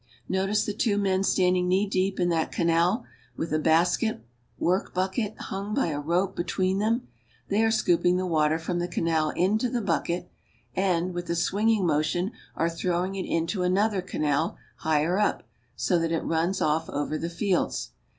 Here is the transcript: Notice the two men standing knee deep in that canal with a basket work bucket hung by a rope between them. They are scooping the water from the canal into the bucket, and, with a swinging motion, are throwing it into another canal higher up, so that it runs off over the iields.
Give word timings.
Notice 0.27 0.65
the 0.65 0.73
two 0.73 0.97
men 0.97 1.21
standing 1.23 1.67
knee 1.67 1.85
deep 1.85 2.19
in 2.19 2.29
that 2.29 2.51
canal 2.51 3.05
with 3.37 3.53
a 3.53 3.59
basket 3.59 4.25
work 4.57 4.95
bucket 4.95 5.37
hung 5.39 5.75
by 5.75 5.89
a 5.89 5.99
rope 5.99 6.35
between 6.35 6.79
them. 6.79 7.07
They 7.49 7.63
are 7.63 7.69
scooping 7.69 8.17
the 8.17 8.25
water 8.25 8.57
from 8.57 8.79
the 8.79 8.87
canal 8.87 9.29
into 9.29 9.69
the 9.69 9.79
bucket, 9.79 10.27
and, 10.75 11.13
with 11.13 11.29
a 11.29 11.35
swinging 11.35 11.85
motion, 11.85 12.31
are 12.55 12.67
throwing 12.67 13.13
it 13.13 13.27
into 13.27 13.61
another 13.61 14.01
canal 14.01 14.57
higher 14.77 15.19
up, 15.19 15.43
so 15.75 15.99
that 15.99 16.11
it 16.11 16.23
runs 16.25 16.61
off 16.61 16.89
over 16.89 17.15
the 17.15 17.29
iields. 17.29 17.89